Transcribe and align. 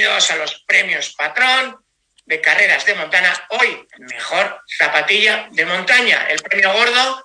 bienvenidos 0.00 0.30
a 0.30 0.36
los 0.36 0.54
premios 0.66 1.10
Patrón 1.10 1.76
de 2.24 2.40
carreras 2.40 2.86
de 2.86 2.94
montaña. 2.94 3.34
Hoy, 3.50 3.86
mejor 3.98 4.62
zapatilla 4.78 5.48
de 5.50 5.66
montaña, 5.66 6.26
el 6.30 6.40
premio 6.40 6.72
gordo, 6.72 7.22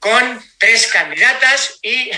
con 0.00 0.44
tres 0.58 0.88
candidatas 0.88 1.78
y 1.82 2.10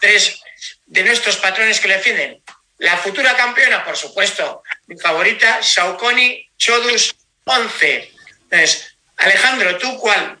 tres 0.00 0.40
de 0.86 1.02
nuestros 1.02 1.38
patrones 1.38 1.80
que 1.80 1.88
le 1.88 1.96
defienden. 1.96 2.40
La 2.78 2.96
futura 2.98 3.36
campeona, 3.36 3.84
por 3.84 3.96
supuesto, 3.96 4.62
mi 4.86 4.96
favorita, 4.96 5.60
Saucony 5.60 6.48
Chodus 6.56 7.12
11. 7.42 8.12
Entonces, 8.44 8.96
Alejandro, 9.16 9.76
¿tú 9.78 9.98
cuál? 9.98 10.40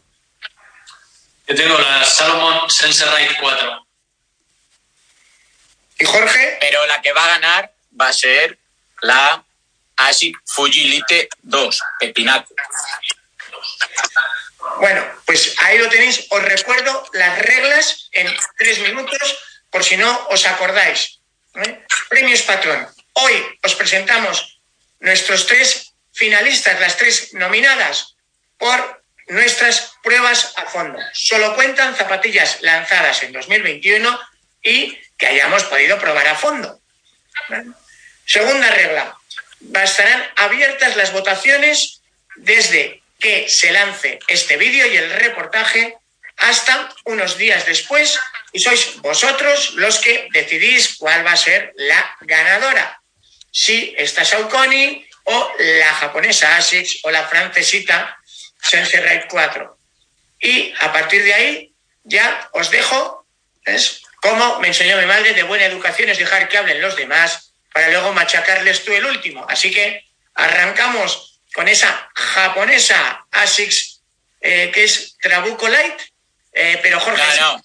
Yo 1.48 1.56
tengo 1.56 1.76
la 1.76 2.04
Salomon 2.04 2.70
Sensorite 2.70 3.36
4. 3.40 3.86
¿Y 5.98 6.04
Jorge? 6.04 6.58
Pero 6.60 6.86
la 6.86 7.02
que 7.02 7.12
va 7.12 7.24
a 7.24 7.28
ganar 7.40 7.74
va 8.00 8.06
a 8.06 8.12
ser 8.12 8.61
la 9.02 9.44
ASIC 9.96 10.36
Fujilite 10.46 11.28
2, 11.42 11.80
Pepinaco. 12.00 12.54
Bueno, 14.78 15.04
pues 15.26 15.54
ahí 15.60 15.78
lo 15.78 15.88
tenéis. 15.88 16.26
Os 16.30 16.42
recuerdo 16.42 17.04
las 17.12 17.38
reglas 17.38 18.08
en 18.12 18.34
tres 18.56 18.80
minutos, 18.80 19.38
por 19.70 19.84
si 19.84 19.96
no 19.96 20.28
os 20.28 20.46
acordáis. 20.46 21.20
¿eh? 21.54 21.84
Premios 22.08 22.42
Patrón. 22.42 22.88
Hoy 23.14 23.58
os 23.62 23.74
presentamos 23.74 24.60
nuestros 25.00 25.46
tres 25.46 25.92
finalistas, 26.12 26.80
las 26.80 26.96
tres 26.96 27.34
nominadas 27.34 28.16
por 28.58 29.02
nuestras 29.28 29.92
pruebas 30.02 30.52
a 30.56 30.66
fondo. 30.66 30.98
Solo 31.12 31.54
cuentan 31.54 31.96
zapatillas 31.96 32.62
lanzadas 32.62 33.22
en 33.22 33.32
2021 33.32 34.20
y 34.62 34.98
que 35.18 35.26
hayamos 35.26 35.64
podido 35.64 35.98
probar 35.98 36.28
a 36.28 36.34
fondo. 36.34 36.80
Segunda 38.26 38.70
regla. 38.70 39.16
Estarán 39.74 40.22
abiertas 40.36 40.96
las 40.96 41.12
votaciones 41.12 42.00
desde 42.36 43.02
que 43.18 43.48
se 43.48 43.70
lance 43.70 44.18
este 44.26 44.56
vídeo 44.56 44.86
y 44.86 44.96
el 44.96 45.10
reportaje 45.10 45.96
hasta 46.36 46.92
unos 47.04 47.38
días 47.38 47.66
después 47.66 48.18
y 48.52 48.58
sois 48.58 49.00
vosotros 49.00 49.74
los 49.74 49.98
que 50.00 50.28
decidís 50.32 50.96
cuál 50.98 51.24
va 51.24 51.32
a 51.32 51.36
ser 51.36 51.72
la 51.76 52.16
ganadora. 52.20 53.00
Si 53.50 53.94
esta 53.96 54.24
Saucony 54.24 55.06
o 55.24 55.52
la 55.58 55.94
japonesa 55.94 56.56
ASICS 56.56 57.00
o 57.04 57.10
la 57.10 57.26
francesita 57.28 58.18
Sensei 58.60 59.26
4. 59.28 59.78
Y 60.40 60.74
a 60.80 60.92
partir 60.92 61.24
de 61.24 61.34
ahí 61.34 61.72
ya 62.04 62.48
os 62.52 62.70
dejo, 62.70 63.26
es 63.64 64.02
como 64.16 64.60
me 64.60 64.68
enseñó 64.68 64.96
mi 64.96 65.06
madre, 65.06 65.34
de 65.34 65.42
buena 65.42 65.66
educación 65.66 66.08
es 66.08 66.18
dejar 66.18 66.48
que 66.48 66.58
hablen 66.58 66.80
los 66.80 66.96
demás 66.96 67.51
para 67.72 67.88
luego 67.90 68.12
machacarles 68.12 68.84
tú 68.84 68.92
el 68.92 69.04
último. 69.04 69.46
Así 69.48 69.70
que 69.70 70.04
arrancamos 70.34 71.40
con 71.54 71.68
esa 71.68 72.10
japonesa 72.14 73.26
ASICS 73.30 74.00
eh, 74.40 74.70
que 74.72 74.84
es 74.84 75.16
Trabuco 75.20 75.68
Light, 75.68 76.00
eh, 76.52 76.78
pero 76.82 77.00
Jorge... 77.00 77.22
No, 77.40 77.62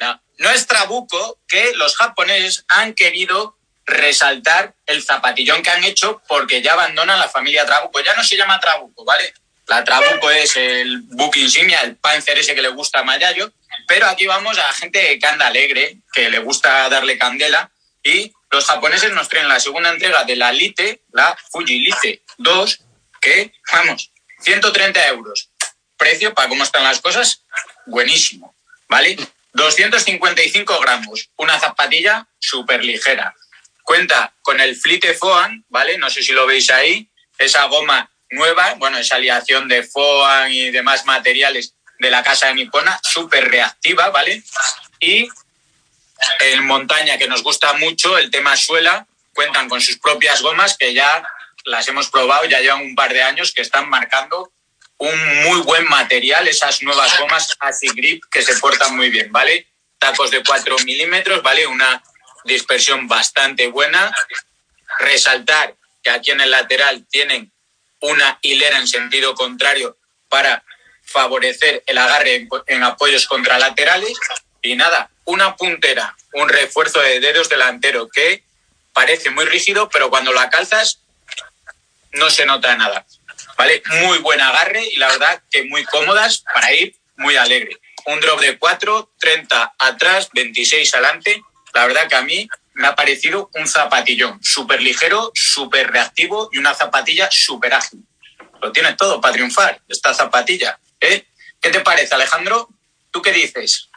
no, 0.00 0.22
no 0.38 0.50
es 0.50 0.66
Trabuco 0.66 1.38
que 1.46 1.72
los 1.74 1.96
japoneses 1.96 2.64
han 2.68 2.94
querido 2.94 3.56
resaltar 3.86 4.74
el 4.86 5.02
zapatillón 5.02 5.62
que 5.62 5.70
han 5.70 5.84
hecho 5.84 6.22
porque 6.28 6.62
ya 6.62 6.74
abandonan 6.74 7.18
la 7.18 7.28
familia 7.28 7.66
Trabuco. 7.66 8.00
Ya 8.00 8.14
no 8.14 8.24
se 8.24 8.36
llama 8.36 8.60
Trabuco, 8.60 9.04
¿vale? 9.04 9.32
La 9.66 9.84
Trabuco 9.84 10.30
es 10.30 10.56
el 10.56 11.02
book 11.02 11.36
insignia, 11.36 11.80
el 11.82 11.96
Panzer 11.96 12.38
ese 12.38 12.54
que 12.54 12.62
le 12.62 12.68
gusta 12.68 13.00
a 13.00 13.04
Mayayo, 13.04 13.52
pero 13.86 14.06
aquí 14.06 14.26
vamos 14.26 14.58
a 14.58 14.72
gente 14.72 15.18
que 15.18 15.26
anda 15.26 15.46
alegre, 15.46 15.98
que 16.12 16.28
le 16.28 16.40
gusta 16.40 16.88
darle 16.88 17.18
candela, 17.18 17.70
y 18.02 18.32
los 18.50 18.64
japoneses 18.64 19.12
nos 19.12 19.28
traen 19.28 19.48
la 19.48 19.60
segunda 19.60 19.90
entrega 19.90 20.24
de 20.24 20.36
la 20.36 20.52
Lite, 20.52 21.02
la 21.12 21.36
Fuji 21.50 21.78
Lite 21.78 22.22
2, 22.38 22.80
que, 23.20 23.52
vamos, 23.72 24.12
130 24.40 25.08
euros. 25.08 25.50
Precio, 25.96 26.34
para 26.34 26.48
cómo 26.48 26.64
están 26.64 26.82
las 26.82 27.00
cosas, 27.00 27.44
buenísimo, 27.86 28.54
¿vale? 28.88 29.16
255 29.52 30.80
gramos, 30.80 31.30
una 31.36 31.58
zapatilla 31.60 32.26
súper 32.38 32.84
ligera. 32.84 33.34
Cuenta 33.82 34.34
con 34.42 34.60
el 34.60 34.76
Flite 34.76 35.14
Foam, 35.14 35.64
¿vale? 35.68 35.98
No 35.98 36.08
sé 36.10 36.22
si 36.22 36.32
lo 36.32 36.46
veis 36.46 36.70
ahí, 36.70 37.10
esa 37.38 37.64
goma 37.64 38.10
nueva, 38.30 38.74
bueno, 38.74 38.98
esa 38.98 39.16
aleación 39.16 39.68
de 39.68 39.82
Foam 39.82 40.50
y 40.50 40.70
demás 40.70 41.04
materiales 41.04 41.74
de 41.98 42.10
la 42.10 42.22
casa 42.22 42.46
de 42.46 42.54
Nipona, 42.54 42.98
súper 43.02 43.48
reactiva, 43.50 44.08
¿vale? 44.10 44.42
Y 45.00 45.28
en 46.40 46.66
montaña, 46.66 47.18
que 47.18 47.28
nos 47.28 47.42
gusta 47.42 47.72
mucho, 47.74 48.18
el 48.18 48.30
tema 48.30 48.56
suela, 48.56 49.06
cuentan 49.34 49.68
con 49.68 49.80
sus 49.80 49.98
propias 49.98 50.42
gomas 50.42 50.76
que 50.76 50.92
ya 50.94 51.22
las 51.64 51.86
hemos 51.88 52.08
probado, 52.10 52.44
ya 52.46 52.60
llevan 52.60 52.82
un 52.82 52.94
par 52.94 53.12
de 53.12 53.22
años 53.22 53.52
que 53.52 53.62
están 53.62 53.88
marcando 53.88 54.52
un 55.00 55.42
muy 55.44 55.60
buen 55.62 55.88
material, 55.88 56.46
esas 56.46 56.82
nuevas 56.82 57.18
gomas 57.18 57.56
Así 57.60 57.88
Grip 57.88 58.22
que 58.30 58.42
se 58.42 58.54
portan 58.56 58.96
muy 58.96 59.08
bien, 59.08 59.32
¿vale? 59.32 59.66
Tacos 59.98 60.30
de 60.30 60.42
4 60.42 60.76
milímetros, 60.84 61.42
¿vale? 61.42 61.66
Una 61.66 62.02
dispersión 62.44 63.08
bastante 63.08 63.66
buena. 63.68 64.14
Resaltar 64.98 65.74
que 66.02 66.10
aquí 66.10 66.32
en 66.32 66.42
el 66.42 66.50
lateral 66.50 67.06
tienen 67.10 67.50
una 68.00 68.38
hilera 68.42 68.78
en 68.78 68.86
sentido 68.86 69.34
contrario 69.34 69.96
para 70.28 70.62
favorecer 71.02 71.82
el 71.86 71.96
agarre 71.96 72.46
en 72.66 72.82
apoyos 72.82 73.26
contralaterales. 73.26 74.18
Y 74.62 74.76
nada, 74.76 75.10
una 75.24 75.56
puntera, 75.56 76.16
un 76.34 76.48
refuerzo 76.48 77.00
de 77.00 77.20
dedos 77.20 77.48
delantero 77.48 78.08
que 78.08 78.44
parece 78.92 79.30
muy 79.30 79.44
rígido, 79.46 79.88
pero 79.88 80.10
cuando 80.10 80.32
la 80.32 80.50
calzas 80.50 81.00
no 82.12 82.30
se 82.30 82.46
nota 82.46 82.76
nada. 82.76 83.06
¿Vale? 83.56 83.82
Muy 84.02 84.18
buen 84.18 84.40
agarre 84.40 84.84
y 84.86 84.96
la 84.96 85.08
verdad 85.08 85.42
que 85.50 85.64
muy 85.64 85.84
cómodas 85.84 86.44
para 86.54 86.72
ir 86.72 86.96
muy 87.16 87.36
alegre. 87.36 87.78
Un 88.06 88.20
drop 88.20 88.40
de 88.40 88.58
4, 88.58 89.12
30 89.18 89.74
atrás, 89.78 90.30
26 90.32 90.94
adelante. 90.94 91.42
La 91.74 91.86
verdad 91.86 92.08
que 92.08 92.16
a 92.16 92.22
mí 92.22 92.48
me 92.74 92.86
ha 92.86 92.96
parecido 92.96 93.50
un 93.54 93.68
zapatillón 93.68 94.42
súper 94.42 94.80
ligero, 94.80 95.30
súper 95.34 95.90
reactivo 95.90 96.48
y 96.52 96.58
una 96.58 96.74
zapatilla 96.74 97.28
súper 97.30 97.74
ágil. 97.74 98.00
Lo 98.62 98.72
tiene 98.72 98.94
todo 98.94 99.20
para 99.20 99.34
triunfar, 99.34 99.80
esta 99.88 100.14
zapatilla. 100.14 100.78
¿eh? 101.00 101.26
¿Qué 101.60 101.70
te 101.70 101.80
parece, 101.80 102.14
Alejandro? 102.14 102.68
¿Tú 103.10 103.20
qué 103.20 103.32
dices? 103.32 103.89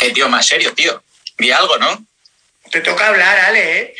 Eh, 0.00 0.12
tío, 0.12 0.28
más 0.28 0.46
serio, 0.46 0.74
tío. 0.74 1.02
Di 1.38 1.50
algo, 1.50 1.78
¿no? 1.78 2.04
Te 2.70 2.80
toca 2.80 3.08
hablar, 3.08 3.38
Ale, 3.38 3.80
¿eh? 3.80 3.94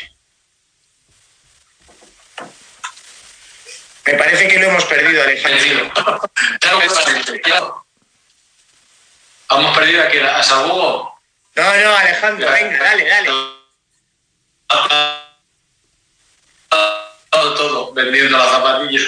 Me 4.05 4.13
parece 4.15 4.47
que 4.47 4.59
lo 4.59 4.67
hemos 4.67 4.83
perdido, 4.85 5.23
Alejandro. 5.23 5.91
claro, 7.43 7.85
¿Hemos 9.49 9.77
perdido 9.77 10.03
aquí 10.03 10.17
a 10.19 10.43
Sabugo? 10.43 11.19
No, 11.55 11.63
no, 11.63 11.95
Alejandro, 11.95 12.51
venga, 12.51 12.83
dale, 12.83 13.07
dale. 13.07 13.29
Todo, 17.29 17.53
todo, 17.55 17.93
vendiendo 17.93 18.37
la 18.37 18.49
zapatilla. 18.49 18.99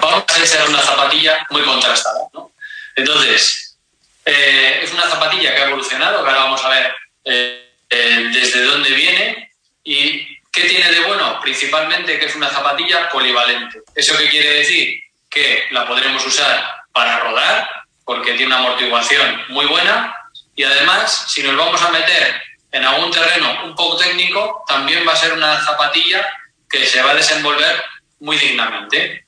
Vamos 0.00 0.24
a 0.28 0.42
hacer 0.42 0.68
una 0.68 0.80
zapatilla 0.80 1.46
muy 1.50 1.62
contrastada, 1.62 2.28
¿no? 2.32 2.50
Entonces, 2.96 3.78
eh, 4.24 4.80
es 4.82 4.92
una 4.92 5.08
zapatilla 5.08 5.54
que 5.54 5.62
ha 5.62 5.68
evolucionado, 5.68 6.24
que 6.24 6.30
ahora 6.30 6.44
vamos 6.44 6.64
a 6.64 6.68
ver 6.68 6.94
eh, 7.24 7.70
eh, 7.90 8.30
desde 8.32 8.64
dónde 8.64 8.90
viene 8.90 9.52
y 9.84 10.36
¿Qué 10.56 10.70
tiene 10.70 10.90
de 10.90 11.00
bueno? 11.00 11.38
Principalmente 11.42 12.18
que 12.18 12.24
es 12.24 12.34
una 12.34 12.48
zapatilla 12.48 13.10
polivalente. 13.10 13.82
¿Eso 13.94 14.16
qué 14.16 14.30
quiere 14.30 14.54
decir? 14.54 15.02
Que 15.28 15.64
la 15.70 15.86
podremos 15.86 16.24
usar 16.24 16.64
para 16.92 17.20
rodar, 17.20 17.68
porque 18.06 18.32
tiene 18.32 18.46
una 18.46 18.60
amortiguación 18.60 19.44
muy 19.48 19.66
buena, 19.66 20.16
y 20.54 20.62
además, 20.62 21.26
si 21.28 21.42
nos 21.42 21.58
vamos 21.58 21.82
a 21.82 21.90
meter 21.90 22.42
en 22.72 22.84
algún 22.84 23.10
terreno 23.10 23.66
un 23.66 23.74
poco 23.74 23.98
técnico, 23.98 24.64
también 24.66 25.06
va 25.06 25.12
a 25.12 25.16
ser 25.16 25.34
una 25.34 25.62
zapatilla 25.62 26.26
que 26.70 26.86
se 26.86 27.02
va 27.02 27.10
a 27.10 27.16
desenvolver 27.16 27.84
muy 28.20 28.38
dignamente. 28.38 29.26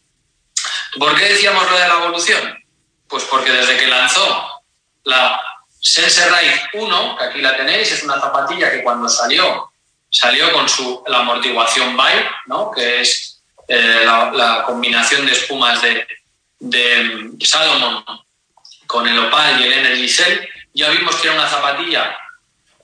¿Por 0.98 1.14
qué 1.14 1.26
decíamos 1.26 1.70
lo 1.70 1.78
de 1.78 1.88
la 1.88 1.94
evolución? 1.94 2.64
Pues 3.08 3.24
porque 3.24 3.50
desde 3.50 3.76
que 3.78 3.86
lanzó 3.86 4.62
la 5.04 5.40
Sense 5.80 6.22
1, 6.74 7.16
que 7.16 7.24
aquí 7.24 7.40
la 7.40 7.56
tenéis, 7.56 7.92
es 7.92 8.02
una 8.02 8.20
zapatilla 8.20 8.70
que 8.70 8.82
cuando 8.82 9.08
salió 9.08 9.70
salió 10.10 10.52
con 10.52 10.68
su, 10.68 11.02
la 11.06 11.18
amortiguación 11.18 11.96
Bike, 11.96 12.30
¿no? 12.46 12.70
que 12.70 13.00
es 13.00 13.42
eh, 13.68 14.02
la, 14.04 14.62
combinación 14.66 15.26
de 15.26 15.32
espumas 15.32 15.82
de, 15.82 16.06
de 16.58 17.30
Salomon 17.44 18.04
con 18.86 19.06
el 19.06 19.18
Opal 19.18 19.60
y 19.60 19.64
el 19.64 19.72
Energy 19.74 20.08
Cell. 20.08 20.48
Ya 20.72 20.90
vimos 20.90 21.16
que 21.16 21.28
era 21.28 21.36
una 21.36 21.48
zapatilla 21.48 22.16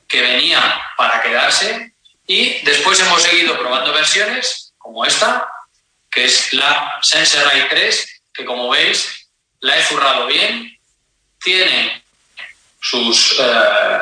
que 0.06 0.20
venía 0.20 0.60
para 0.96 1.22
quedarse 1.22 1.94
y 2.26 2.62
después 2.64 3.00
hemos 3.00 3.22
seguido 3.22 3.58
probando 3.58 3.92
versiones 3.92 4.74
como 4.78 5.04
esta, 5.04 5.48
que 6.10 6.24
es 6.24 6.52
la 6.52 6.98
Sense 7.02 7.38
3, 7.70 8.22
que 8.34 8.44
como 8.44 8.68
veis 8.68 9.23
la 9.64 9.78
he 9.78 9.82
zurrado 9.82 10.26
bien, 10.26 10.78
tiene 11.42 12.04
sus 12.80 13.34
eh, 13.38 13.98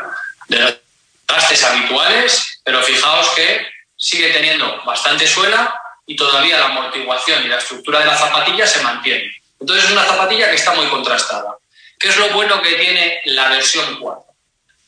habituales, 1.64 2.60
pero 2.64 2.82
fijaos 2.82 3.30
que 3.30 3.64
sigue 3.96 4.32
teniendo 4.32 4.82
bastante 4.84 5.26
suela 5.28 5.72
y 6.04 6.16
todavía 6.16 6.58
la 6.58 6.66
amortiguación 6.66 7.44
y 7.44 7.48
la 7.48 7.58
estructura 7.58 8.00
de 8.00 8.06
la 8.06 8.18
zapatilla 8.18 8.66
se 8.66 8.82
mantiene. 8.82 9.30
Entonces 9.60 9.84
es 9.84 9.92
una 9.92 10.04
zapatilla 10.04 10.50
que 10.50 10.56
está 10.56 10.74
muy 10.74 10.86
contrastada. 10.88 11.56
¿Qué 11.96 12.08
es 12.08 12.16
lo 12.16 12.30
bueno 12.30 12.60
que 12.60 12.74
tiene 12.74 13.20
la 13.26 13.50
versión 13.50 14.00
4? 14.00 14.24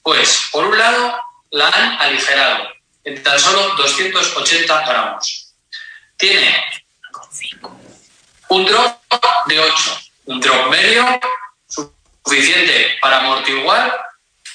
Pues, 0.02 0.48
por 0.50 0.64
un 0.64 0.76
lado, 0.76 1.16
la 1.52 1.68
han 1.68 2.00
aligerado 2.00 2.68
en 3.04 3.22
tan 3.22 3.38
solo 3.38 3.76
280 3.76 4.86
gramos. 4.86 5.54
Tiene 6.16 6.64
un 8.48 8.66
drop 8.66 8.98
de 9.46 9.60
8, 9.60 10.03
un 10.26 10.40
drop 10.40 10.68
medio 10.70 11.20
suficiente 12.24 12.96
para 13.00 13.18
amortiguar, 13.18 14.06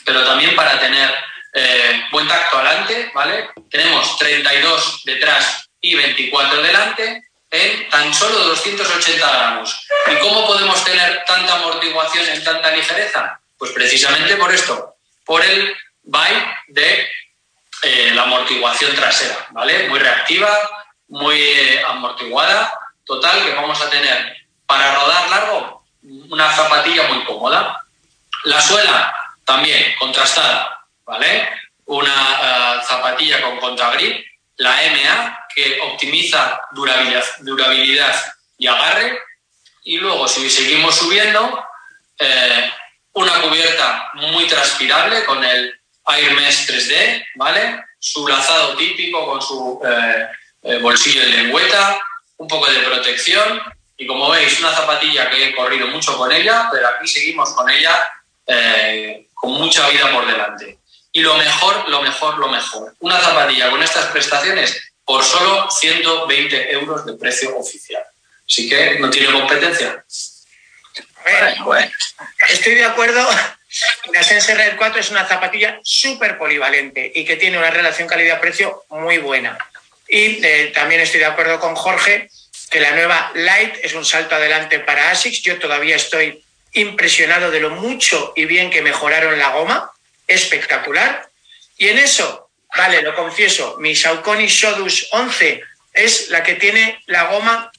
pero 0.06 0.26
también 0.26 0.56
para 0.56 0.80
tener 0.80 1.14
eh, 1.54 2.04
buen 2.12 2.28
tacto 2.28 2.58
adelante, 2.58 3.12
¿vale? 3.14 3.50
Tenemos 3.70 4.18
32 4.18 5.02
detrás 5.06 5.70
y 5.82 5.96
24 5.96 6.62
delante 6.62 7.24
en 7.52 7.90
tan 7.90 8.14
solo 8.14 8.40
280 8.40 9.28
gramos. 9.28 9.88
¿Y 10.12 10.16
cómo 10.20 10.46
podemos 10.46 10.84
tener 10.84 11.24
tanta 11.26 11.56
amortiguación 11.56 12.28
en 12.30 12.44
tanta 12.44 12.72
ligereza? 12.72 13.40
Pues 13.58 13.72
precisamente 13.72 14.36
por 14.36 14.54
esto, 14.54 14.96
por 15.26 15.44
el 15.44 15.76
byte 16.04 16.48
de 16.68 17.10
eh, 17.84 18.12
la 18.14 18.24
amortiguación 18.24 18.96
trasera, 18.96 19.48
¿vale? 19.52 19.88
Muy 19.90 20.00
reactiva, 20.00 20.50
muy 21.08 21.42
eh, 21.42 21.84
amortiguada, 21.88 22.72
total, 23.06 23.44
que 23.44 23.54
vamos 23.54 23.82
a 23.82 23.90
tener 23.90 24.39
para 24.70 24.94
rodar 24.94 25.30
largo 25.32 25.84
una 26.30 26.56
zapatilla 26.56 27.08
muy 27.08 27.26
cómoda. 27.26 27.84
La 28.44 28.62
suela 28.62 29.14
también 29.44 29.96
contrastada, 29.98 30.86
¿vale? 31.06 31.50
Una 31.86 32.12
eh, 32.12 32.82
zapatilla 32.88 33.42
con 33.42 33.58
contragrip, 33.58 34.24
la 34.58 34.76
MA, 34.76 35.48
que 35.56 35.82
optimiza 35.82 36.62
durabilidad, 36.72 38.16
y 38.60 38.68
agarre. 38.68 39.18
Y 39.86 39.98
luego, 39.98 40.28
si 40.28 40.48
seguimos 40.52 40.96
subiendo, 40.96 41.66
una 43.14 43.42
cubierta 43.42 44.12
muy 44.14 44.46
transpirable 44.46 45.26
con 45.26 45.44
el 45.44 45.74
Airmesh 46.06 46.68
3D, 46.68 47.26
¿vale? 47.36 47.84
Su 48.00 48.28
lazado 48.28 48.76
típico 48.76 49.26
con 49.26 49.42
su 49.42 49.82
eh, 49.84 50.28
eh, 50.64 50.78
bolsillo 50.78 51.22
de 51.22 51.28
lengüeta, 51.28 52.00
un 52.38 52.48
poco 52.48 52.72
de 52.72 52.80
protección 52.80 53.62
y 54.00 54.08
como 54.08 54.30
veis 54.30 54.60
una 54.62 54.74
zapatilla 54.74 55.30
que 55.30 55.50
he 55.50 55.56
corrido 55.56 55.88
mucho 55.88 56.18
con 56.18 56.32
ella, 56.32 56.70
pero 56.72 56.88
aquí 56.88 57.08
seguimos 57.08 57.54
con 57.54 57.70
ella 57.70 58.02
eh, 58.48 59.28
con 59.34 59.52
mucha 59.52 59.88
vida 59.90 60.12
por 60.12 60.26
delante. 60.26 60.80
Y 61.12 61.22
lo 61.22 61.36
mejor, 61.36 61.90
lo 61.90 62.02
mejor, 62.02 62.40
lo 62.40 62.48
mejor, 62.48 62.96
una 63.00 63.20
zapatilla 63.20 63.70
con 63.70 63.84
estas 63.84 64.06
prestaciones 64.06 64.94
por 65.04 65.24
solo 65.24 65.70
120 65.70 66.72
euros 66.74 67.06
de 67.06 67.14
precio 67.14 67.58
oficial. 67.58 68.04
Así 68.48 68.70
que 68.70 68.98
no 69.00 69.10
tiene 69.10 69.34
competencia. 69.34 70.04
Bueno, 71.66 71.92
estoy 72.48 72.76
de 72.76 72.86
acuerdo 72.86 73.28
la 74.14 74.24
Sense 74.24 74.56
Red 74.56 74.78
4 74.78 75.00
es 75.00 75.12
una 75.12 75.28
zapatilla 75.28 75.80
súper 75.84 76.38
polivalente 76.38 77.12
y 77.14 77.24
que 77.26 77.36
tiene 77.36 77.58
una 77.58 77.70
relación 77.70 78.08
calidad-precio 78.08 78.86
muy 78.90 79.20
buena. 79.20 79.58
Y 80.08 80.44
eh, 80.44 80.72
también 80.74 81.02
estoy 81.02 81.20
de 81.20 81.28
acuerdo 81.28 81.60
con 81.60 81.76
Jorge 81.76 82.30
que 82.70 82.80
la 82.80 82.92
nueva 82.92 83.32
Light 83.36 83.78
es 83.84 83.94
un 83.94 84.06
salto 84.06 84.36
adelante 84.36 84.80
para 84.80 85.12
ASICS. 85.12 85.42
Yo 85.42 85.60
todavía 85.60 85.96
estoy 85.96 86.44
impresionado 86.74 87.52
de 87.52 87.60
lo 87.60 87.72
mucho 87.72 88.34
y 88.36 88.46
bien 88.46 88.70
que 88.70 88.82
mejoraron 88.82 89.38
la 89.40 89.50
goma. 89.50 89.92
Espectacular. 90.28 91.30
Y 91.78 91.88
en 91.88 91.98
eso, 91.98 92.50
vale, 92.76 93.02
lo 93.02 93.16
confieso, 93.16 93.78
mi 93.80 93.96
Saucony 93.96 94.48
Shodus 94.48 95.08
11 95.12 95.64
es 95.94 96.30
la 96.30 96.44
que 96.44 96.56
tiene 96.56 97.02
la 97.08 97.24
goma 97.24 97.72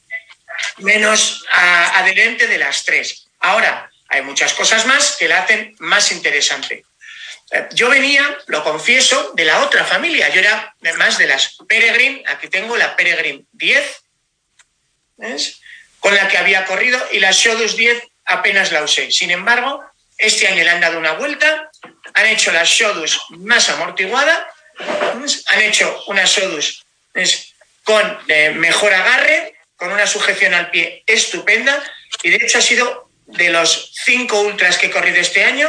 menos 0.78 1.44
adherente 1.50 2.46
de 2.46 2.58
las 2.58 2.84
tres. 2.84 3.26
Ahora, 3.40 3.90
hay 4.08 4.22
muchas 4.22 4.52
cosas 4.54 4.86
más 4.86 5.16
que 5.16 5.28
la 5.28 5.42
hacen 5.42 5.76
más 5.78 6.10
interesante. 6.12 6.84
Eh, 7.52 7.68
yo 7.72 7.88
venía, 7.88 8.38
lo 8.46 8.62
confieso, 8.62 9.32
de 9.34 9.44
la 9.44 9.60
otra 9.62 9.84
familia. 9.84 10.28
Yo 10.30 10.40
era 10.40 10.74
más 10.96 11.18
de 11.18 11.26
las 11.26 11.56
Peregrine. 11.68 12.22
Aquí 12.26 12.48
tengo 12.48 12.76
la 12.76 12.96
Peregrine 12.96 13.44
10, 13.52 14.02
con 15.98 16.14
la 16.14 16.28
que 16.28 16.38
había 16.38 16.64
corrido, 16.64 16.98
y 17.12 17.20
la 17.20 17.32
Shodus 17.32 17.76
10 17.76 18.02
apenas 18.24 18.72
la 18.72 18.82
usé. 18.82 19.10
Sin 19.10 19.30
embargo, 19.30 19.84
este 20.18 20.48
año 20.48 20.64
le 20.64 20.70
han 20.70 20.80
dado 20.80 20.98
una 20.98 21.12
vuelta, 21.12 21.70
han 22.14 22.26
hecho 22.26 22.52
la 22.52 22.64
Shodus 22.64 23.20
más 23.30 23.68
amortiguada, 23.68 24.48
han 25.48 25.60
hecho 25.60 26.04
una 26.06 26.24
Shodus 26.24 26.84
con 27.84 28.18
eh, 28.28 28.50
mejor 28.50 28.92
agarre, 28.92 29.54
con 29.76 29.90
una 29.92 30.06
sujeción 30.06 30.54
al 30.54 30.70
pie 30.70 31.02
estupenda, 31.06 31.82
y 32.22 32.30
de 32.30 32.36
hecho 32.36 32.58
ha 32.58 32.62
sido 32.62 33.10
de 33.26 33.50
los 33.50 33.92
cinco 34.04 34.40
ultras 34.40 34.78
que 34.78 34.86
he 34.86 34.90
corrido 34.90 35.18
este 35.18 35.44
año, 35.44 35.68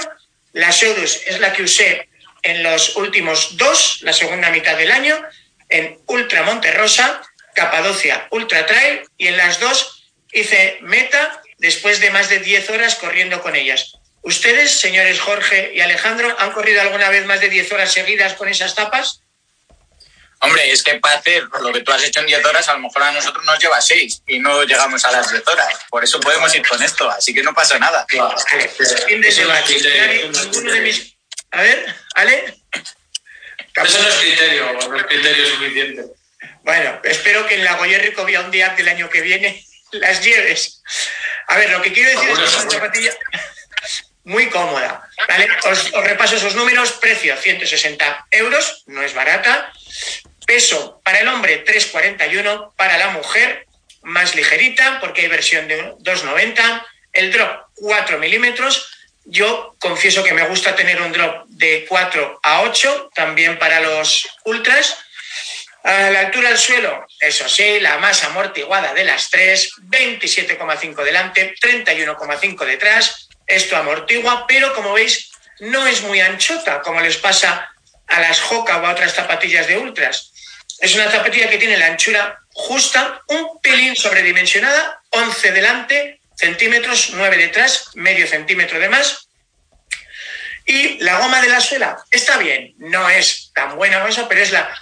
la 0.53 0.71
Sodus 0.71 1.21
es 1.25 1.39
la 1.39 1.53
que 1.53 1.63
usé 1.63 2.09
en 2.43 2.63
los 2.63 2.95
últimos 2.95 3.57
dos, 3.57 3.99
la 4.01 4.13
segunda 4.13 4.49
mitad 4.49 4.77
del 4.77 4.91
año, 4.91 5.21
en 5.69 5.97
Ultra 6.07 6.43
Monterrosa, 6.43 7.21
Capadocia 7.55 8.27
Ultra 8.31 8.65
Trail, 8.65 9.01
y 9.17 9.27
en 9.27 9.37
las 9.37 9.59
dos 9.59 10.11
hice 10.31 10.79
meta 10.81 11.41
después 11.57 11.99
de 11.99 12.11
más 12.11 12.29
de 12.29 12.39
10 12.39 12.69
horas 12.69 12.95
corriendo 12.95 13.41
con 13.41 13.55
ellas. 13.55 13.93
¿Ustedes, 14.23 14.79
señores 14.79 15.19
Jorge 15.19 15.71
y 15.73 15.81
Alejandro, 15.81 16.35
han 16.39 16.51
corrido 16.51 16.81
alguna 16.81 17.09
vez 17.09 17.25
más 17.25 17.41
de 17.41 17.49
10 17.49 17.71
horas 17.71 17.91
seguidas 17.91 18.33
con 18.33 18.47
esas 18.47 18.75
tapas? 18.75 19.21
Hombre, 20.43 20.71
es 20.71 20.81
que 20.81 20.95
para 20.95 21.17
hacer 21.17 21.43
lo 21.61 21.71
que 21.71 21.81
tú 21.81 21.91
has 21.91 22.03
hecho 22.03 22.19
en 22.19 22.25
10 22.25 22.45
horas, 22.45 22.67
a 22.67 22.73
lo 22.73 22.79
mejor 22.79 23.03
a 23.03 23.11
nosotros 23.11 23.45
nos 23.45 23.59
lleva 23.59 23.79
6 23.79 24.23
y 24.27 24.39
no 24.39 24.63
llegamos 24.63 25.05
a 25.05 25.11
las 25.11 25.31
10 25.31 25.47
horas. 25.47 25.67
Por 25.89 26.03
eso 26.03 26.19
podemos 26.19 26.53
ir 26.55 26.67
con 26.67 26.81
esto, 26.81 27.09
así 27.09 27.33
que 27.33 27.43
no 27.43 27.53
pasa 27.53 27.77
nada. 27.77 28.05
A 31.51 31.61
ver, 31.61 31.95
Ale. 32.15 32.55
Eso 33.83 34.01
no 34.01 34.07
es 34.07 34.15
criterio, 34.15 34.73
no 34.89 34.95
es 34.97 35.03
criterio 35.03 35.45
suficiente. 35.47 36.20
Bueno, 36.63 36.99
espero 37.03 37.45
que 37.47 37.55
en 37.55 37.63
la 37.63 37.75
Goyer 37.75 38.13
Covia 38.13 38.41
un 38.41 38.51
día 38.51 38.69
del 38.69 38.87
año 38.87 39.09
que 39.09 39.21
viene 39.21 39.65
las 39.91 40.23
lleves. 40.23 40.81
A 41.47 41.57
ver, 41.57 41.69
lo 41.71 41.81
que 41.81 41.91
quiero 41.91 42.09
decir 42.09 42.29
es 42.29 42.39
que 42.39 42.45
es 42.45 42.55
una 42.61 42.71
zapatilla 42.71 43.11
muy 44.23 44.47
cómoda. 44.47 45.07
¿vale? 45.27 45.47
os, 45.63 45.91
repaso 45.91 46.35
esos 46.35 46.55
números. 46.55 46.93
Precio 46.93 47.35
160 47.35 48.27
euros, 48.31 48.83
no 48.87 49.01
es 49.01 49.13
barata. 49.13 49.73
Peso 50.45 51.01
para 51.03 51.19
el 51.19 51.27
hombre 51.27 51.63
3,41, 51.65 52.75
para 52.75 52.97
la 52.97 53.09
mujer 53.09 53.67
más 54.03 54.35
ligerita, 54.35 54.99
porque 54.99 55.21
hay 55.21 55.27
versión 55.27 55.67
de 55.67 55.93
2,90. 55.95 56.85
El 57.13 57.31
drop 57.31 57.67
4 57.75 58.17
milímetros. 58.19 58.89
Yo 59.25 59.75
confieso 59.79 60.23
que 60.23 60.33
me 60.33 60.47
gusta 60.47 60.75
tener 60.75 61.01
un 61.01 61.11
drop 61.11 61.45
de 61.47 61.85
4 61.87 62.39
a 62.41 62.61
8, 62.61 63.11
también 63.13 63.59
para 63.59 63.79
los 63.79 64.27
ultras. 64.45 64.97
A 65.83 66.11
la 66.11 66.19
altura 66.19 66.49
del 66.49 66.57
suelo, 66.59 67.07
eso 67.19 67.49
sí, 67.49 67.79
la 67.79 67.97
más 67.97 68.23
amortiguada 68.23 68.93
de 68.93 69.03
las 69.03 69.29
tres, 69.31 69.73
27,5 69.81 71.03
delante, 71.03 71.55
31,5 71.55 72.65
detrás. 72.65 73.29
Esto 73.47 73.75
amortigua, 73.75 74.45
pero 74.47 74.73
como 74.75 74.93
veis, 74.93 75.31
no 75.59 75.87
es 75.87 76.01
muy 76.03 76.21
anchota, 76.21 76.81
como 76.81 77.01
les 77.01 77.17
pasa 77.17 77.71
a 78.07 78.19
las 78.19 78.39
Hoka 78.51 78.77
o 78.77 78.85
a 78.85 78.91
otras 78.91 79.13
zapatillas 79.13 79.67
de 79.67 79.77
ultras. 79.77 80.31
Es 80.79 80.95
una 80.95 81.09
zapatilla 81.09 81.49
que 81.49 81.57
tiene 81.57 81.77
la 81.77 81.87
anchura 81.87 82.39
justa, 82.53 83.21
un 83.27 83.59
pelín 83.61 83.95
sobredimensionada, 83.95 85.01
11 85.09 85.51
delante, 85.51 86.19
centímetros, 86.35 87.11
9 87.13 87.37
detrás, 87.37 87.89
medio 87.95 88.27
centímetro 88.27 88.79
de 88.79 88.89
más. 88.89 89.29
Y 90.65 90.99
la 90.99 91.19
goma 91.19 91.41
de 91.41 91.49
la 91.49 91.59
suela 91.59 91.97
está 92.11 92.37
bien, 92.37 92.73
no 92.77 93.09
es 93.09 93.51
tan 93.53 93.75
buena 93.75 93.97
como 93.97 94.09
eso, 94.09 94.27
pero 94.27 94.41
es 94.41 94.51
la 94.51 94.75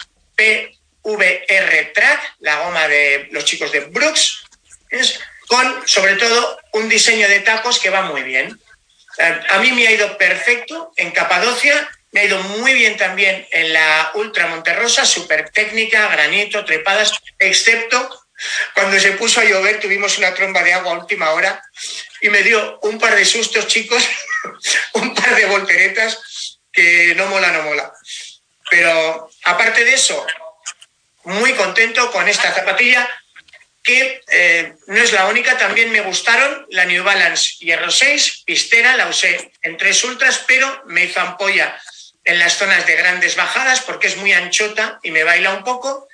PVR 1.18 1.92
Track, 1.94 2.36
la 2.40 2.64
goma 2.64 2.88
de 2.88 3.28
los 3.32 3.46
chicos 3.46 3.72
de 3.72 3.82
Brooks, 3.82 4.44
con 5.48 5.88
sobre 5.88 6.16
todo 6.16 6.60
un 6.74 6.90
diseño 6.90 7.28
de 7.28 7.40
tacos 7.40 7.80
que 7.80 7.90
va 7.90 8.04
muy 8.04 8.24
bien. 8.24 8.60
Eh, 9.18 9.40
a 9.50 9.60
mí 9.60 9.72
me 9.72 9.88
ha 9.88 9.92
ido 9.92 10.18
perfecto 10.18 10.92
en 10.96 11.12
Capadocia 11.12 11.90
me 12.12 12.22
ha 12.22 12.26
ido 12.26 12.42
muy 12.42 12.74
bien 12.74 12.98
también 12.98 13.48
en 13.52 13.72
la 13.74 14.12
Ultra 14.16 14.48
Monterrosa, 14.48 15.06
súper 15.06 15.50
técnica, 15.52 16.08
granito, 16.08 16.66
trepadas, 16.66 17.14
excepto 17.38 18.26
cuando 18.74 19.00
se 19.00 19.12
puso 19.14 19.42
a 19.42 19.44
llover, 19.44 19.80
tuvimos 19.80 20.18
una 20.18 20.34
tromba 20.34 20.64
de 20.64 20.74
agua 20.74 20.94
a 20.94 21.00
última 21.00 21.32
hora 21.32 21.62
y 22.22 22.30
me 22.30 22.42
dio 22.42 22.80
un 22.84 22.98
par 22.98 23.16
de 23.16 23.26
sustos, 23.26 23.68
chicos, 23.68 24.08
un 24.94 25.14
par 25.14 25.36
de 25.36 25.46
volteretas 25.46 26.60
que 26.72 27.14
no 27.16 27.28
mola, 27.28 27.52
no 27.52 27.64
mola. 27.64 27.92
Pero 28.70 29.30
aparte 29.44 29.84
de 29.84 29.94
eso, 29.94 30.26
muy 31.24 31.54
contento 31.54 32.12
con 32.12 32.28
esta 32.28 32.52
zapatilla 32.52 33.08
que 33.84 34.22
eh, 34.28 34.74
no 34.88 34.98
es 34.98 35.12
la 35.14 35.28
única, 35.28 35.58
también 35.58 35.92
me 35.92 36.02
gustaron 36.02 36.68
la 36.70 36.86
New 36.86 37.04
Balance 37.04 37.56
Hierro 37.60 37.90
6, 37.90 38.44
pistera, 38.46 38.96
la 38.96 39.08
usé 39.08 39.52
en 39.62 39.78
tres 39.78 40.04
ultras, 40.04 40.44
pero 40.46 40.84
me 40.88 41.06
hizo 41.06 41.20
ampolla 41.20 41.80
en 42.24 42.40
las 42.40 42.58
zonas 42.58 42.86
de 42.86 42.96
grandes 42.96 43.36
bajadas 43.36 43.82
porque 43.82 44.08
es 44.08 44.18
muy 44.18 44.34
anchota 44.34 45.00
y 45.02 45.12
me 45.12 45.24
baila 45.24 45.54
un 45.54 45.64
poco. 45.64 46.08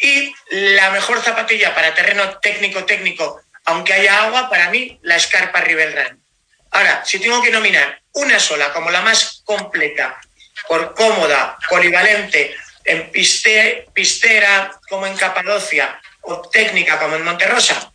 Y 0.00 0.34
la 0.50 0.90
mejor 0.90 1.22
zapatilla 1.22 1.74
para 1.74 1.94
terreno 1.94 2.38
técnico-técnico, 2.38 3.40
aunque 3.64 3.94
haya 3.94 4.24
agua, 4.24 4.50
para 4.50 4.70
mí, 4.70 4.98
la 5.02 5.18
Scarpa 5.18 5.60
River 5.60 5.94
Run. 5.94 6.22
Ahora, 6.70 7.02
si 7.04 7.18
tengo 7.18 7.42
que 7.42 7.50
nominar 7.50 8.00
una 8.12 8.38
sola 8.38 8.72
como 8.72 8.90
la 8.90 9.00
más 9.00 9.42
completa, 9.44 10.20
por 10.68 10.94
cómoda, 10.94 11.56
polivalente, 11.68 12.54
en 12.88 13.10
pistera 13.12 14.80
como 14.88 15.06
en 15.06 15.16
Capadocia 15.16 16.00
o 16.22 16.40
técnica 16.48 16.98
como 16.98 17.16
en 17.16 17.22
Monterrosa, 17.22 17.92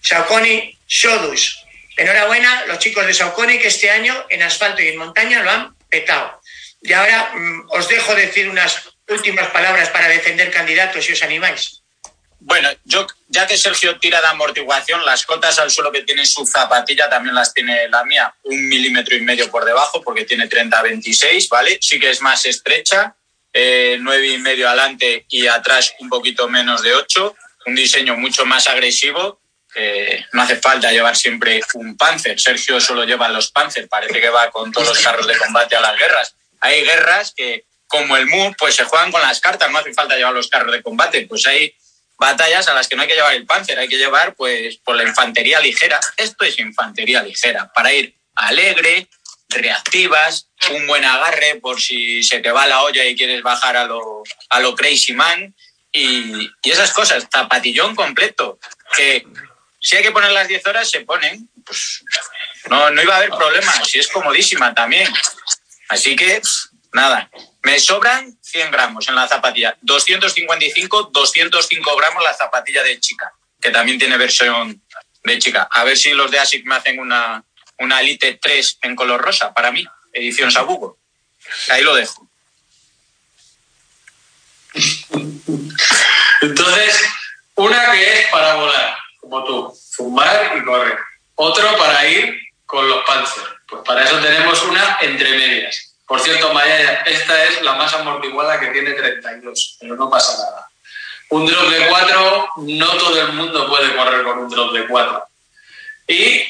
Saucony 0.00 0.78
Shodus. 0.86 1.64
Enhorabuena, 1.96 2.66
los 2.66 2.78
chicos 2.78 3.06
de 3.06 3.14
Saucony 3.14 3.58
que 3.58 3.68
este 3.68 3.90
año 3.90 4.14
en 4.28 4.42
asfalto 4.42 4.82
y 4.82 4.88
en 4.88 4.98
montaña 4.98 5.42
lo 5.42 5.50
han 5.50 5.74
petado. 5.88 6.40
Y 6.82 6.92
ahora 6.92 7.32
mm, 7.34 7.70
os 7.70 7.88
dejo 7.88 8.14
decir 8.14 8.48
unas 8.48 8.90
últimas 9.08 9.48
palabras 9.48 9.88
para 9.90 10.08
defender 10.08 10.50
candidatos 10.50 11.04
si 11.04 11.12
os 11.12 11.22
animáis. 11.22 11.80
Bueno, 12.40 12.68
yo 12.84 13.06
ya 13.28 13.46
que 13.46 13.56
Sergio 13.56 13.98
tira 13.98 14.20
de 14.20 14.26
amortiguación, 14.26 15.02
las 15.06 15.24
cotas 15.24 15.58
al 15.58 15.70
suelo 15.70 15.90
que 15.90 16.02
tiene 16.02 16.26
su 16.26 16.46
zapatilla 16.46 17.08
también 17.08 17.34
las 17.34 17.54
tiene 17.54 17.88
la 17.88 18.04
mía, 18.04 18.34
un 18.42 18.68
milímetro 18.68 19.16
y 19.16 19.22
medio 19.22 19.50
por 19.50 19.64
debajo, 19.64 20.02
porque 20.02 20.26
tiene 20.26 20.50
30-26, 20.50 21.48
¿vale? 21.48 21.78
Sí 21.80 21.98
que 21.98 22.10
es 22.10 22.20
más 22.20 22.44
estrecha, 22.44 23.16
eh, 23.54 23.96
nueve 24.00 24.26
y 24.26 24.38
medio 24.38 24.68
adelante 24.68 25.24
y 25.28 25.46
atrás 25.46 25.94
un 26.00 26.08
poquito 26.08 26.48
menos 26.48 26.82
de 26.82 26.94
8, 26.94 27.36
un 27.66 27.74
diseño 27.74 28.16
mucho 28.16 28.44
más 28.44 28.68
agresivo. 28.68 29.40
No 30.32 30.42
hace 30.42 30.56
falta 30.56 30.92
llevar 30.92 31.16
siempre 31.16 31.60
un 31.74 31.96
Panzer. 31.96 32.38
Sergio 32.38 32.80
solo 32.80 33.04
lleva 33.04 33.28
los 33.28 33.50
Panzer, 33.50 33.88
parece 33.88 34.20
que 34.20 34.28
va 34.28 34.50
con 34.50 34.70
todos 34.70 34.88
los 34.88 35.00
carros 35.00 35.26
de 35.26 35.36
combate 35.36 35.74
a 35.74 35.80
las 35.80 35.98
guerras. 35.98 36.36
Hay 36.60 36.84
guerras 36.84 37.32
que, 37.36 37.64
como 37.86 38.16
el 38.16 38.26
MUN, 38.26 38.54
pues 38.54 38.76
se 38.76 38.84
juegan 38.84 39.10
con 39.10 39.20
las 39.20 39.40
cartas, 39.40 39.70
no 39.70 39.78
hace 39.78 39.92
falta 39.92 40.16
llevar 40.16 40.32
los 40.32 40.48
carros 40.48 40.72
de 40.72 40.82
combate. 40.82 41.26
Pues 41.26 41.46
hay 41.46 41.74
batallas 42.18 42.68
a 42.68 42.74
las 42.74 42.88
que 42.88 42.96
no 42.96 43.02
hay 43.02 43.08
que 43.08 43.14
llevar 43.14 43.34
el 43.34 43.46
Panzer, 43.46 43.78
hay 43.78 43.88
que 43.88 43.98
llevar 43.98 44.34
pues 44.34 44.76
por 44.76 44.96
la 44.96 45.04
infantería 45.04 45.60
ligera. 45.60 46.00
Esto 46.16 46.44
es 46.44 46.58
infantería 46.58 47.22
ligera, 47.22 47.72
para 47.72 47.92
ir 47.92 48.14
alegre, 48.34 49.08
reactivas, 49.54 50.48
un 50.72 50.86
buen 50.86 51.04
agarre 51.04 51.56
por 51.56 51.80
si 51.80 52.22
se 52.22 52.40
te 52.40 52.50
va 52.50 52.66
la 52.66 52.82
olla 52.82 53.04
y 53.04 53.16
quieres 53.16 53.42
bajar 53.42 53.76
a 53.76 53.84
lo, 53.84 54.22
a 54.50 54.60
lo 54.60 54.74
crazy 54.74 55.12
man 55.12 55.54
y, 55.92 56.50
esas 56.64 56.92
cosas, 56.92 57.28
zapatillón 57.32 57.94
completo, 57.94 58.58
que 58.96 59.24
si 59.80 59.96
hay 59.96 60.02
que 60.02 60.10
poner 60.10 60.32
las 60.32 60.48
10 60.48 60.66
horas 60.66 60.90
se 60.90 61.00
ponen, 61.02 61.48
pues 61.64 62.04
no, 62.68 62.90
no 62.90 63.02
iba 63.02 63.14
a 63.14 63.18
haber 63.18 63.30
problema, 63.30 63.72
si 63.84 64.00
es 64.00 64.08
comodísima 64.08 64.74
también. 64.74 65.08
Así 65.88 66.16
que, 66.16 66.42
nada, 66.92 67.30
me 67.62 67.78
sobran 67.78 68.36
100 68.42 68.72
gramos 68.72 69.08
en 69.08 69.14
la 69.14 69.28
zapatilla, 69.28 69.76
255, 69.82 71.10
205 71.12 71.96
gramos 71.96 72.24
la 72.24 72.34
zapatilla 72.34 72.82
de 72.82 72.98
chica, 72.98 73.32
que 73.60 73.70
también 73.70 73.98
tiene 73.98 74.16
versión 74.16 74.82
de 75.22 75.38
chica. 75.38 75.68
A 75.70 75.84
ver 75.84 75.96
si 75.96 76.12
los 76.12 76.30
de 76.30 76.40
ASIC 76.40 76.64
me 76.66 76.74
hacen 76.74 76.98
una, 76.98 77.44
una 77.78 78.00
Elite 78.00 78.38
3 78.40 78.78
en 78.82 78.96
color 78.96 79.20
rosa 79.20 79.52
para 79.52 79.70
mí, 79.70 79.84
edición 80.12 80.50
Sabugo. 80.50 80.98
Ahí 81.70 81.82
lo 81.82 81.94
dejo. 81.94 82.26
Entonces, 86.42 87.02
una 87.54 87.92
que 87.92 88.20
es 88.20 88.26
para 88.28 88.54
volar, 88.54 88.96
como 89.20 89.44
tú, 89.44 89.78
fumar 89.92 90.56
y 90.56 90.64
correr. 90.64 90.98
Otro 91.36 91.76
para 91.76 92.08
ir 92.08 92.38
con 92.66 92.88
los 92.88 93.04
Panzer. 93.04 93.44
Pues 93.68 93.82
para 93.84 94.04
eso 94.04 94.18
tenemos 94.18 94.62
una 94.64 94.98
entre 95.00 95.30
medias. 95.36 95.94
Por 96.06 96.20
cierto, 96.20 96.52
Maya, 96.52 97.02
esta 97.06 97.44
es 97.44 97.62
la 97.62 97.74
más 97.74 97.92
amortiguada 97.94 98.60
que 98.60 98.68
tiene 98.68 98.92
32, 98.92 99.78
pero 99.80 99.96
no 99.96 100.10
pasa 100.10 100.36
nada. 100.36 100.68
Un 101.30 101.46
drop 101.46 101.70
de 101.70 101.86
4, 101.86 102.48
no 102.58 102.86
todo 102.98 103.20
el 103.20 103.32
mundo 103.32 103.68
puede 103.68 103.96
correr 103.96 104.22
con 104.22 104.38
un 104.38 104.50
drop 104.50 104.72
de 104.74 104.86
4. 104.86 105.24
Y 106.08 106.42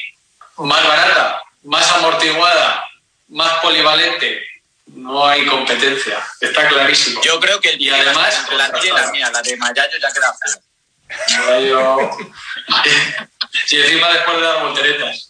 más 0.57 0.87
barata, 0.87 1.43
más 1.63 1.91
amortiguada, 1.93 2.85
más 3.29 3.53
polivalente, 3.61 4.43
no 4.87 5.25
hay 5.25 5.45
competencia, 5.45 6.21
está 6.39 6.67
clarísimo. 6.67 7.21
Yo 7.23 7.39
creo 7.39 7.59
que 7.59 7.71
el 7.71 7.81
y 7.81 7.89
además 7.89 8.45
la 8.51 8.71
y 8.83 8.89
la 8.89 9.11
mía, 9.11 9.31
la 9.31 9.41
de 9.41 9.57
Mayayo 9.57 9.97
ya 9.99 10.11
queda 10.11 10.35
feo. 10.37 10.61
Si 13.65 13.77
encima 13.77 14.11
después 14.11 14.37
de 14.37 14.43
dar 14.43 14.63
volteretas. 14.63 15.29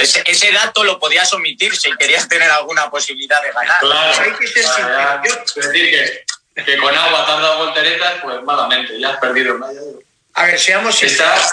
Ese, 0.00 0.22
ese, 0.26 0.52
dato 0.52 0.84
lo 0.84 1.00
podías 1.00 1.32
omitir 1.32 1.74
si 1.74 1.90
querías 1.96 2.28
tener 2.28 2.50
alguna 2.50 2.90
posibilidad 2.90 3.42
de 3.42 3.52
ganar. 3.52 3.80
Claro. 3.80 4.12
Hay 4.20 4.32
que 4.32 4.46
ser 4.46 4.66
Es 5.44 5.54
decir, 5.54 6.24
que, 6.54 6.62
que, 6.62 6.76
con 6.76 6.94
agua 6.94 7.24
te 7.24 7.32
has 7.32 7.40
dado 7.40 7.64
volteretas, 7.64 8.20
pues 8.22 8.42
malamente, 8.42 9.00
ya 9.00 9.10
has 9.10 9.18
perdido. 9.18 9.58
A 10.34 10.44
ver, 10.46 10.60
seamos 10.60 10.98
sinceros. 10.98 11.52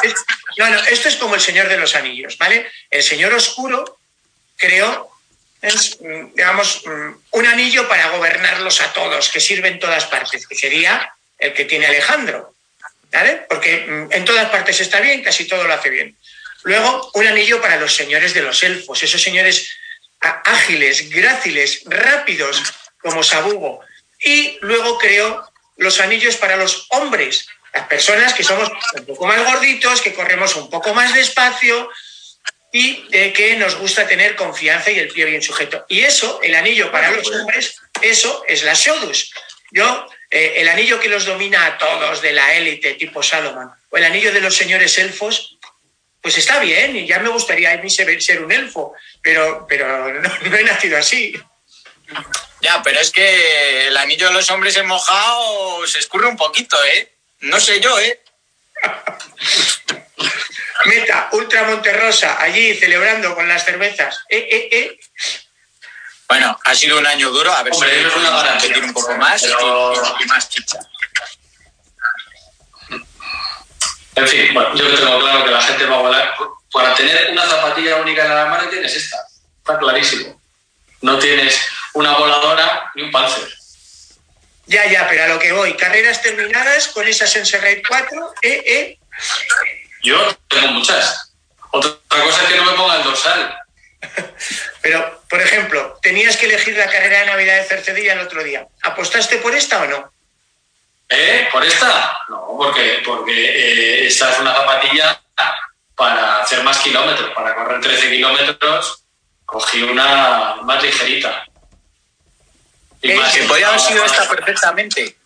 No, 0.57 0.65
esto 0.85 1.07
es 1.07 1.15
como 1.15 1.35
el 1.35 1.41
Señor 1.41 1.69
de 1.69 1.77
los 1.77 1.95
Anillos, 1.95 2.37
¿vale? 2.37 2.69
El 2.89 3.03
Señor 3.03 3.33
Oscuro 3.33 3.99
creó, 4.57 5.09
es, 5.61 5.97
mm, 6.01 6.33
digamos, 6.35 6.83
mm, 6.85 7.11
un 7.31 7.45
anillo 7.45 7.87
para 7.87 8.09
gobernarlos 8.09 8.81
a 8.81 8.91
todos, 8.93 9.29
que 9.29 9.39
sirve 9.39 9.67
en 9.69 9.79
todas 9.79 10.05
partes, 10.05 10.47
que 10.47 10.55
sería 10.55 11.13
el 11.37 11.53
que 11.53 11.65
tiene 11.65 11.85
Alejandro, 11.85 12.55
¿vale? 13.11 13.45
Porque 13.47 13.85
mm, 13.87 14.13
en 14.13 14.25
todas 14.25 14.49
partes 14.49 14.79
está 14.81 14.99
bien, 14.99 15.23
casi 15.23 15.45
todo 15.45 15.63
lo 15.63 15.73
hace 15.73 15.89
bien. 15.89 16.17
Luego, 16.63 17.11
un 17.13 17.27
anillo 17.27 17.61
para 17.61 17.77
los 17.77 17.95
señores 17.95 18.33
de 18.33 18.41
los 18.41 18.61
elfos, 18.63 19.01
esos 19.01 19.21
señores 19.21 19.71
ágiles, 20.19 21.09
gráciles, 21.09 21.81
rápidos, 21.85 22.61
como 22.99 23.23
Sabugo. 23.23 23.81
Y 24.23 24.57
luego 24.61 24.97
creó 24.99 25.51
los 25.77 25.99
anillos 25.99 26.37
para 26.37 26.57
los 26.57 26.85
hombres, 26.89 27.47
las 27.73 27.87
personas 27.87 28.33
que 28.33 28.43
somos 28.43 28.69
un 28.97 29.05
poco 29.05 29.25
más 29.25 29.43
gorditos, 29.43 30.01
que 30.01 30.13
corremos 30.13 30.55
un 30.55 30.69
poco 30.69 30.93
más 30.93 31.13
despacio 31.13 31.89
y 32.71 33.07
de 33.09 33.33
que 33.33 33.55
nos 33.55 33.75
gusta 33.75 34.07
tener 34.07 34.35
confianza 34.35 34.91
y 34.91 34.99
el 34.99 35.09
pie 35.09 35.25
bien 35.25 35.41
sujeto. 35.41 35.85
Y 35.89 36.01
eso, 36.01 36.39
el 36.41 36.55
anillo 36.55 36.91
para 36.91 37.11
los 37.11 37.29
hombres, 37.29 37.75
eso 38.01 38.43
es 38.47 38.63
la 38.63 38.73
Shodus. 38.73 39.33
Yo, 39.71 40.07
eh, 40.29 40.55
el 40.57 40.69
anillo 40.69 40.99
que 40.99 41.09
los 41.09 41.25
domina 41.25 41.65
a 41.65 41.77
todos 41.77 42.21
de 42.21 42.33
la 42.33 42.53
élite 42.55 42.93
tipo 42.95 43.23
Salomón, 43.23 43.71
o 43.89 43.97
el 43.97 44.05
anillo 44.05 44.33
de 44.33 44.41
los 44.41 44.55
señores 44.55 44.97
elfos, 44.97 45.57
pues 46.21 46.37
está 46.37 46.59
bien, 46.59 46.95
y 46.95 47.07
ya 47.07 47.19
me 47.19 47.29
gustaría 47.29 47.71
a 47.71 47.77
mí 47.77 47.89
ser 47.89 48.41
un 48.41 48.51
elfo, 48.51 48.93
pero, 49.21 49.65
pero 49.67 50.21
no 50.21 50.55
he 50.55 50.63
nacido 50.63 50.97
así. 50.97 51.33
Ya, 52.61 52.81
pero 52.83 52.99
es 52.99 53.11
que 53.11 53.87
el 53.87 53.97
anillo 53.97 54.27
de 54.27 54.33
los 54.33 54.49
hombres 54.51 54.77
en 54.77 54.85
mojado 54.85 55.85
se 55.87 55.99
escurre 55.99 56.27
un 56.27 56.37
poquito, 56.37 56.77
¿eh? 56.85 57.11
No 57.41 57.59
sé 57.59 57.79
yo, 57.79 57.99
¿eh? 57.99 58.21
Meta, 60.85 61.29
Ultra 61.33 61.63
Monterrosa, 61.63 62.41
allí 62.41 62.75
celebrando 62.75 63.35
con 63.35 63.47
las 63.47 63.63
cervezas. 63.65 64.23
Eh, 64.29 64.47
eh, 64.49 64.69
eh. 64.71 64.99
Bueno, 66.27 66.57
ha 66.63 66.75
sido 66.75 66.97
un 66.97 67.05
año 67.05 67.29
duro, 67.29 67.51
a 67.51 67.61
ver 67.61 67.73
si 67.73 67.81
si 67.81 67.85
una 67.85 68.57
tiene 68.57 68.79
un 68.79 68.93
poco 68.93 69.15
más 69.17 69.43
y, 69.43 70.25
más 70.27 70.49
chicha. 70.49 70.79
En 74.15 74.27
fin, 74.27 74.53
bueno, 74.53 74.73
yo 74.75 74.95
tengo 74.95 75.19
claro 75.19 75.43
que 75.43 75.51
la 75.51 75.61
gente 75.61 75.85
va 75.85 75.97
a 75.97 76.01
volar. 76.01 76.35
Para 76.71 76.95
tener 76.95 77.31
una 77.31 77.45
zapatilla 77.45 77.97
única 77.97 78.25
en 78.25 78.35
la 78.35 78.45
mano 78.45 78.69
tienes 78.69 78.95
esta. 78.95 79.17
Está 79.57 79.77
clarísimo. 79.77 80.39
No 81.01 81.19
tienes 81.19 81.59
una 81.93 82.17
voladora 82.17 82.91
ni 82.95 83.03
un 83.03 83.11
panzer. 83.11 83.60
Ya, 84.67 84.85
ya, 84.85 85.07
pero 85.09 85.23
a 85.23 85.27
lo 85.27 85.39
que 85.39 85.51
voy. 85.51 85.75
Carreras 85.75 86.21
terminadas 86.21 86.87
con 86.89 87.07
esa 87.07 87.27
Sense 87.27 87.81
4, 87.87 88.33
eh, 88.41 88.63
eh. 88.65 88.99
Yo 90.01 90.35
tengo 90.47 90.67
muchas. 90.73 91.33
Otra 91.71 91.91
cosa 92.07 92.43
es 92.43 92.49
que 92.49 92.57
no 92.57 92.65
me 92.65 92.77
ponga 92.77 92.95
el 92.97 93.03
dorsal. 93.03 93.57
Pero, 94.81 95.21
por 95.29 95.41
ejemplo, 95.41 95.97
tenías 96.01 96.35
que 96.37 96.47
elegir 96.47 96.75
la 96.75 96.87
carrera 96.89 97.19
de 97.19 97.25
Navidad 97.27 97.57
de 97.57 97.63
Cercedilla 97.65 98.13
el 98.13 98.19
otro 98.19 98.43
día. 98.43 98.67
¿Apostaste 98.83 99.37
por 99.37 99.55
esta 99.55 99.81
o 99.81 99.85
no? 99.85 100.11
¿Eh? 101.07 101.47
¿Por 101.51 101.63
esta? 101.63 102.19
No, 102.29 102.55
porque, 102.57 103.01
porque 103.05 103.33
eh, 103.33 104.07
esta 104.07 104.31
es 104.31 104.39
una 104.39 104.53
zapatilla 104.53 105.21
para 105.95 106.41
hacer 106.41 106.63
más 106.63 106.79
kilómetros, 106.79 107.31
para 107.33 107.53
correr 107.53 107.81
13 107.81 108.09
kilómetros. 108.09 109.03
Cogí 109.45 109.83
una 109.83 110.55
más 110.63 110.81
ligerita. 110.81 111.45
Que 113.01 113.43
podía 113.47 113.69
haber 113.69 113.79
sido 113.79 114.05
esta 114.05 114.27
perfectamente. 114.29 115.17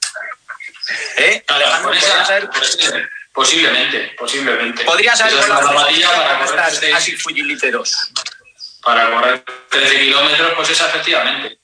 ¿Eh? 1.18 1.44
Alejandro, 1.48 2.50
Posiblemente, 3.34 4.16
posiblemente. 4.18 4.86
Podrías 4.86 5.20
haber 5.20 5.38
con 5.38 5.50
la 5.50 5.62
zapatilla 5.62 6.16
para 6.16 6.46
correr 6.46 6.60
así 6.96 7.18
Para 8.82 9.12
correr 9.12 9.44
13 9.70 10.00
kilómetros, 10.00 10.54
pues 10.56 10.70
es 10.70 10.80
efectivamente. 10.80 11.60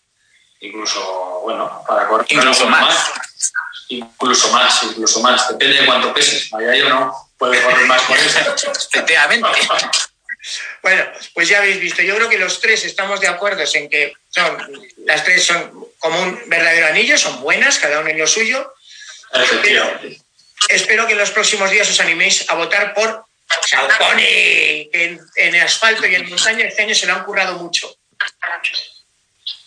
Incluso, 0.59 1.39
bueno, 1.43 1.81
para 1.87 2.07
correr 2.09 2.27
incluso 2.29 2.67
más. 2.67 3.11
Incluso 3.87 4.51
más, 4.51 4.83
incluso 4.83 5.21
más. 5.21 5.47
Depende 5.47 5.79
de 5.79 5.85
cuánto 5.85 6.13
peses. 6.13 6.49
Vaya 6.49 6.75
yo 6.75 6.89
no 6.89 7.31
puedo 7.37 7.53
correr 7.63 7.85
más 7.87 8.01
con 8.01 8.17
eso. 8.17 8.39
Efectivamente. 8.91 9.47
Bueno, 10.81 11.05
pues 11.33 11.49
ya 11.49 11.59
habéis 11.59 11.79
visto. 11.79 12.01
Yo 12.01 12.15
creo 12.15 12.29
que 12.29 12.37
los 12.37 12.59
tres 12.59 12.83
estamos 12.85 13.19
de 13.21 13.27
acuerdo 13.27 13.63
en 13.73 13.89
que 13.89 14.13
son, 14.29 14.85
las 15.05 15.23
tres 15.23 15.43
son 15.43 15.87
como 15.99 16.19
un 16.21 16.49
verdadero 16.49 16.87
anillo, 16.87 17.17
son 17.17 17.41
buenas, 17.41 17.77
cada 17.77 17.99
uno 17.99 18.09
en 18.09 18.17
lo 18.17 18.27
suyo. 18.27 18.73
Pero 19.61 19.99
espero 20.69 21.05
que 21.05 21.13
en 21.13 21.19
los 21.19 21.31
próximos 21.31 21.69
días 21.69 21.89
os 21.89 21.99
animéis 21.99 22.49
a 22.49 22.55
votar 22.55 22.93
por 22.93 23.25
Salponi, 23.67 24.89
que 24.91 25.19
en, 25.35 25.55
asfalto 25.57 26.07
y 26.07 26.15
en 26.15 26.29
montaña 26.29 26.65
este 26.65 26.83
año 26.83 26.95
se 26.95 27.05
lo 27.05 27.13
han 27.13 27.23
currado 27.23 27.57
mucho. 27.57 27.93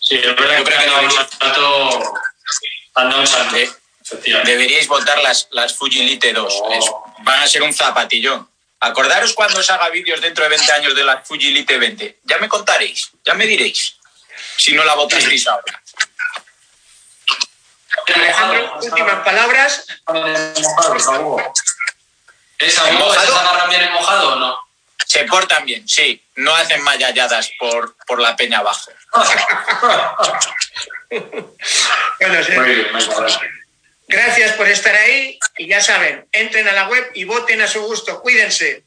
Sí, 0.01 0.15
es 0.15 0.35
verdad 0.35 0.63
que 0.63 0.73
han 0.73 0.87
dado 0.87 1.03
un 1.03 1.11
salto. 1.11 2.13
Han 2.95 3.09
dado 3.09 3.21
un 3.21 3.27
salto. 3.27 3.55
Deberíais 4.43 4.87
votar 4.87 5.19
las, 5.19 5.47
las 5.51 5.73
Fujilite 5.75 6.33
2. 6.33 6.63
van 7.23 7.39
a 7.39 7.47
ser 7.47 7.63
un 7.63 7.73
zapatillón. 7.73 8.49
Acordaros 8.79 9.33
cuando 9.33 9.59
os 9.59 9.69
haga 9.69 9.89
vídeos 9.89 10.21
dentro 10.21 10.43
de 10.43 10.49
20 10.49 10.71
años 10.71 10.95
de 10.95 11.03
la 11.03 11.23
Fujilite 11.23 11.77
20. 11.77 12.19
Ya 12.23 12.37
me 12.37 12.49
contaréis, 12.49 13.11
ya 13.23 13.33
me 13.33 13.45
diréis. 13.45 13.95
Si 14.57 14.73
no 14.73 14.83
la 14.83 14.95
votasteis 14.95 15.47
ahora. 15.47 15.81
Alejandro, 18.13 18.79
últimas 18.81 19.23
palabras. 19.23 19.85
¿Es 22.59 22.77
mojado? 22.77 22.77
¿Se 22.79 22.79
agarran 22.79 23.69
bien 23.69 23.83
en 23.83 23.93
mojado 23.93 24.33
o 24.33 24.35
no? 24.35 24.57
Se 25.05 25.23
portan 25.25 25.65
bien, 25.65 25.87
sí. 25.87 26.21
No 26.35 26.53
hacen 26.55 26.81
mayalladas 26.83 27.51
por, 27.59 27.95
por 28.05 28.19
la 28.19 28.35
peña 28.35 28.59
abajo. 28.59 28.91
bueno, 32.19 32.43
sí. 32.43 32.53
Gracias 34.07 34.53
por 34.53 34.67
estar 34.67 34.95
ahí 34.95 35.39
y 35.57 35.67
ya 35.67 35.81
saben, 35.81 36.27
entren 36.31 36.67
a 36.67 36.73
la 36.73 36.87
web 36.87 37.11
y 37.13 37.23
voten 37.23 37.61
a 37.61 37.67
su 37.67 37.81
gusto. 37.81 38.21
Cuídense. 38.21 38.83